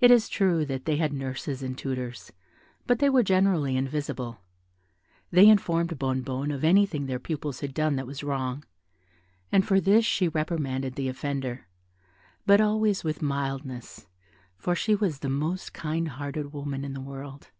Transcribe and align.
It 0.00 0.10
is 0.10 0.30
true 0.30 0.64
that 0.64 0.86
they 0.86 0.96
had 0.96 1.12
nurses 1.12 1.62
and 1.62 1.76
tutors, 1.76 2.32
but 2.86 2.98
they 2.98 3.10
were 3.10 3.22
generally 3.22 3.76
invisible. 3.76 4.40
They 5.30 5.46
informed 5.50 5.98
Bonnebonne 5.98 6.50
of 6.50 6.64
anything 6.64 7.04
their 7.04 7.18
pupils 7.18 7.60
had 7.60 7.74
done 7.74 7.96
that 7.96 8.06
was 8.06 8.24
wrong, 8.24 8.64
and 9.52 9.62
for 9.68 9.80
this 9.82 10.06
she 10.06 10.28
reprimanded 10.28 10.94
the 10.94 11.08
offender, 11.10 11.66
but 12.46 12.62
always 12.62 13.04
with 13.04 13.20
mildness, 13.20 14.06
for 14.56 14.74
she 14.74 14.94
was 14.94 15.18
the 15.18 15.28
most 15.28 15.74
kind 15.74 16.08
hearted 16.08 16.54
woman 16.54 16.82
in 16.82 16.94
the 16.94 17.02
world. 17.02 17.50